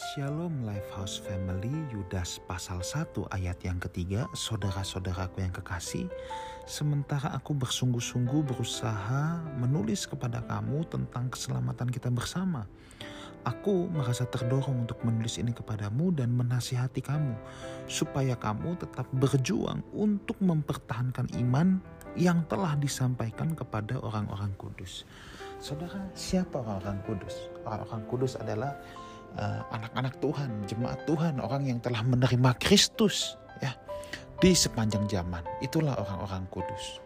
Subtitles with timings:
[0.00, 4.24] Shalom Lifehouse Family Yudas pasal 1 ayat yang ketiga.
[4.32, 6.08] Saudara-saudaraku yang kekasih
[6.64, 12.64] Sementara aku bersungguh-sungguh berusaha menulis kepada kamu tentang keselamatan kita bersama.
[13.44, 17.36] Aku merasa terdorong untuk menulis ini kepadamu dan menasihati kamu
[17.84, 21.76] Supaya kamu tetap berjuang untuk mempertahankan iman
[22.16, 25.04] yang telah disampaikan kepada orang-orang kudus.
[25.60, 27.52] Saudara, siapa orang-orang kudus?
[27.68, 28.80] Orang-orang kudus adalah
[29.36, 33.74] uh, anak-anak Tuhan, jemaat Tuhan, orang yang telah menerima Kristus ya
[34.40, 35.44] di sepanjang zaman.
[35.60, 36.98] Itulah orang-orang kudus.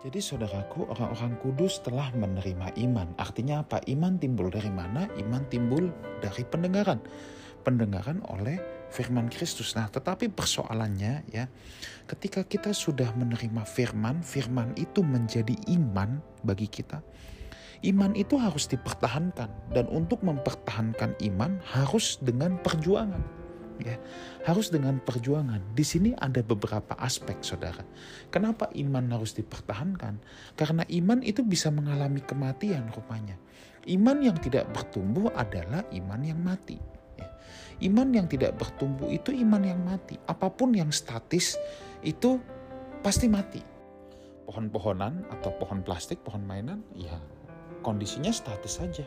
[0.00, 3.12] Jadi saudaraku, orang-orang kudus telah menerima iman.
[3.20, 3.84] Artinya apa?
[3.84, 5.04] Iman timbul dari mana?
[5.20, 5.92] Iman timbul
[6.24, 7.04] dari pendengaran.
[7.60, 8.56] Pendengaran oleh
[8.88, 9.76] firman Kristus.
[9.76, 11.44] Nah, tetapi persoalannya ya,
[12.08, 17.04] ketika kita sudah menerima firman, firman itu menjadi iman bagi kita
[17.80, 23.24] Iman itu harus dipertahankan dan untuk mempertahankan iman harus dengan perjuangan.
[23.80, 23.96] Ya,
[24.44, 25.64] harus dengan perjuangan.
[25.72, 27.80] Di sini ada beberapa aspek, saudara.
[28.28, 30.20] Kenapa iman harus dipertahankan?
[30.52, 33.40] Karena iman itu bisa mengalami kematian, rupanya.
[33.88, 36.76] Iman yang tidak bertumbuh adalah iman yang mati.
[37.16, 37.32] Ya.
[37.80, 40.20] Iman yang tidak bertumbuh itu iman yang mati.
[40.28, 41.56] Apa pun yang statis
[42.04, 42.36] itu
[43.00, 43.64] pasti mati.
[44.44, 47.16] Pohon-pohonan atau pohon plastik, pohon mainan, ya
[47.80, 49.04] kondisinya statis saja.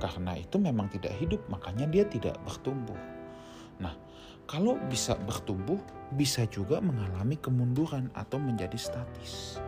[0.00, 2.96] Karena itu memang tidak hidup, makanya dia tidak bertumbuh.
[3.80, 3.92] Nah,
[4.48, 5.78] kalau bisa bertumbuh,
[6.16, 9.60] bisa juga mengalami kemunduran atau menjadi statis.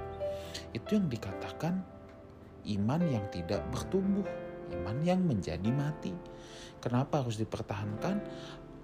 [0.73, 1.85] Itu yang dikatakan
[2.67, 4.25] iman yang tidak bertumbuh,
[4.81, 6.11] iman yang menjadi mati.
[6.83, 8.17] Kenapa harus dipertahankan?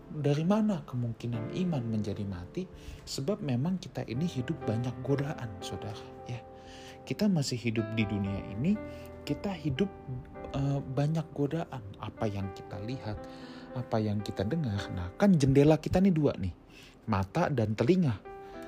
[0.09, 2.65] Dari mana kemungkinan iman menjadi mati?
[3.05, 6.01] Sebab memang kita ini hidup banyak godaan, saudara.
[6.25, 6.41] Ya,
[7.09, 8.77] kita masih hidup di dunia ini
[9.25, 9.89] kita hidup
[10.53, 11.81] uh, banyak godaan.
[12.01, 13.17] Apa yang kita lihat
[13.77, 14.81] apa yang kita dengar.
[14.93, 16.53] Nah kan jendela kita nih dua nih
[17.09, 18.17] mata dan telinga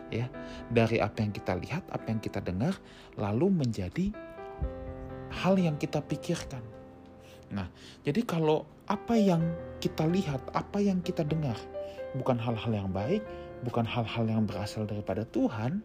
[0.09, 0.29] ya.
[0.73, 2.77] Dari apa yang kita lihat apa yang kita dengar
[3.21, 4.13] lalu menjadi
[5.45, 6.65] hal yang kita pikirkan.
[7.53, 7.69] Nah
[8.05, 9.41] jadi kalau apa yang
[9.85, 11.57] kita lihat apa yang kita dengar
[12.17, 13.23] bukan hal-hal yang baik
[13.63, 15.79] bukan hal-hal yang berasal daripada Tuhan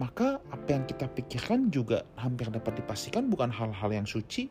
[0.00, 4.48] maka apa yang kita pikirkan juga hampir dapat dipastikan bukan hal-hal yang suci,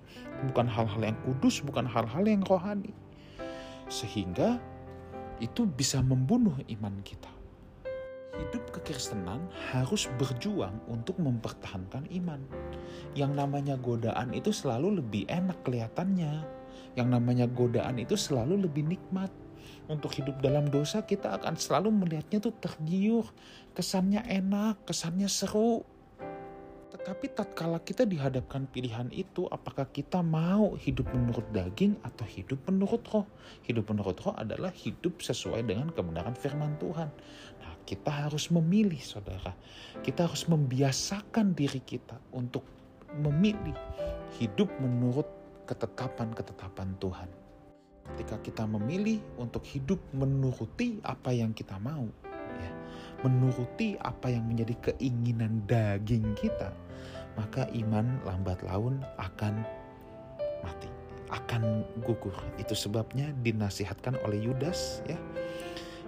[0.52, 2.94] bukan hal-hal yang kudus, bukan hal-hal yang rohani.
[3.90, 4.62] Sehingga
[5.41, 7.28] itu bisa membunuh iman kita.
[8.31, 9.44] Hidup kekristenan
[9.74, 12.40] harus berjuang untuk mempertahankan iman.
[13.18, 16.46] Yang namanya godaan itu selalu lebih enak kelihatannya.
[16.96, 19.34] Yang namanya godaan itu selalu lebih nikmat
[19.92, 23.28] untuk hidup dalam dosa kita akan selalu melihatnya tuh tergiur,
[23.76, 25.84] kesannya enak, kesannya seru.
[26.92, 33.02] Tetapi tatkala kita dihadapkan pilihan itu, apakah kita mau hidup menurut daging atau hidup menurut
[33.10, 33.26] roh?
[33.66, 37.10] Hidup menurut roh adalah hidup sesuai dengan kebenaran firman Tuhan.
[37.58, 39.58] Nah, kita harus memilih, saudara.
[40.06, 42.68] Kita harus membiasakan diri kita untuk
[43.18, 43.74] memilih
[44.38, 45.26] hidup menurut
[45.66, 47.41] ketetapan-ketetapan Tuhan
[48.14, 52.06] ketika kita memilih untuk hidup menuruti apa yang kita mau,
[52.60, 52.72] ya,
[53.24, 56.76] menuruti apa yang menjadi keinginan daging kita,
[57.40, 59.64] maka iman lambat laun akan
[60.62, 60.90] mati,
[61.32, 62.36] akan gugur.
[62.60, 65.18] Itu sebabnya dinasihatkan oleh Yudas, ya.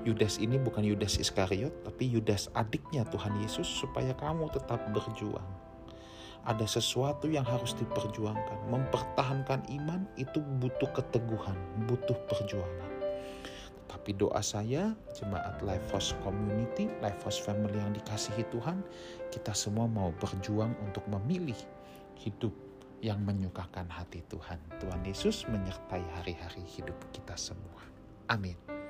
[0.03, 5.47] Yudas ini bukan Yudas Iskariot, tapi Yudas adiknya Tuhan Yesus supaya kamu tetap berjuang
[6.43, 8.67] ada sesuatu yang harus diperjuangkan.
[8.67, 11.55] Mempertahankan iman itu butuh keteguhan,
[11.87, 12.91] butuh perjuangan.
[13.87, 18.83] Tapi doa saya, jemaat Lifehouse Community, Lifehouse Family yang dikasihi Tuhan,
[19.31, 21.55] kita semua mau berjuang untuk memilih
[22.19, 22.51] hidup
[23.03, 24.59] yang menyukakan hati Tuhan.
[24.79, 27.83] Tuhan Yesus menyertai hari-hari hidup kita semua.
[28.31, 28.82] Amin.